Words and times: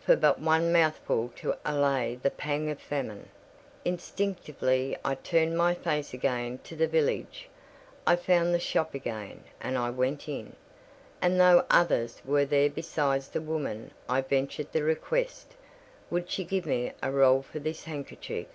for 0.00 0.16
but 0.16 0.40
one 0.40 0.72
mouthful 0.72 1.30
to 1.36 1.54
allay 1.64 2.16
the 2.20 2.32
pang 2.32 2.68
of 2.68 2.80
famine! 2.80 3.28
Instinctively 3.84 4.96
I 5.04 5.14
turned 5.14 5.56
my 5.56 5.72
face 5.72 6.12
again 6.12 6.58
to 6.64 6.74
the 6.74 6.88
village; 6.88 7.48
I 8.04 8.16
found 8.16 8.52
the 8.52 8.58
shop 8.58 8.92
again, 8.92 9.44
and 9.60 9.78
I 9.78 9.90
went 9.90 10.28
in; 10.28 10.56
and 11.22 11.38
though 11.38 11.64
others 11.70 12.20
were 12.24 12.44
there 12.44 12.68
besides 12.70 13.28
the 13.28 13.40
woman 13.40 13.92
I 14.08 14.20
ventured 14.22 14.72
the 14.72 14.82
request—"Would 14.82 16.28
she 16.28 16.42
give 16.42 16.66
me 16.66 16.90
a 17.00 17.12
roll 17.12 17.42
for 17.42 17.60
this 17.60 17.84
handkerchief?" 17.84 18.48